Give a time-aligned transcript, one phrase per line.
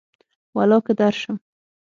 [0.55, 1.39] ولاکه درشم